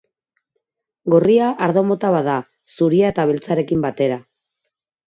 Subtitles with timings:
[1.15, 2.39] Gorria ardo mota bat da,
[2.79, 4.23] zuria eta beltzarekin batera.